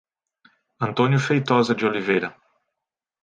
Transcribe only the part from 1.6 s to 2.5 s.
de Oliveira